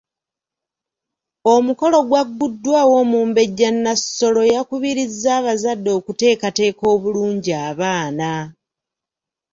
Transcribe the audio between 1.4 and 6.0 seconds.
Omukolo gwagguddwawo Omumbejja Nassolo eyakubirizza abazadde